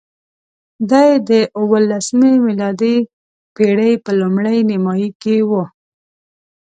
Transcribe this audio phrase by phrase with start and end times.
[0.89, 2.97] دی د اوولسمې میلادي
[3.55, 5.63] پېړۍ په لومړۍ نیمایي کې وو.